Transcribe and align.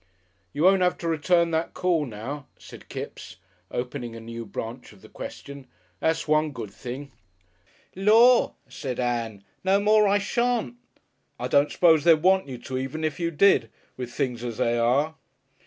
"You 0.51 0.63
won't 0.63 0.81
'ave 0.81 0.97
to 0.97 1.07
return 1.07 1.51
that 1.51 1.75
call 1.75 2.07
now," 2.07 2.47
said 2.57 2.89
Kipps, 2.89 3.35
opening 3.69 4.15
a 4.15 4.19
new 4.19 4.47
branch 4.47 4.93
of 4.93 5.03
the 5.03 5.09
question. 5.09 5.67
"That's 5.99 6.27
one 6.27 6.53
good 6.53 6.71
thing." 6.71 7.11
"Lor'!" 7.95 8.55
said 8.67 8.99
Ann, 8.99 9.43
visibly 9.63 9.63
brightening, 9.63 9.85
"no 9.85 9.85
more 9.91 10.07
I 10.07 10.17
shan't!" 10.17 10.77
"I 11.39 11.47
don't 11.47 11.71
s'pose 11.71 12.03
they'd 12.03 12.23
want 12.23 12.47
you 12.47 12.57
to, 12.57 12.79
even 12.79 13.03
if 13.03 13.19
you 13.19 13.29
did 13.29 13.69
with 13.95 14.11
things 14.11 14.43
as 14.43 14.57
they 14.57 14.75
are." 14.79 15.13